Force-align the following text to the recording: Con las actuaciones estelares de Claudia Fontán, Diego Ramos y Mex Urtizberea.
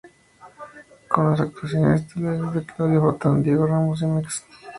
Con 1.09 1.29
las 1.29 1.41
actuaciones 1.41 2.01
estelares 2.01 2.51
de 2.55 2.65
Claudia 2.65 2.99
Fontán, 2.99 3.43
Diego 3.43 3.67
Ramos 3.67 4.01
y 4.01 4.07
Mex 4.07 4.39
Urtizberea. 4.39 4.69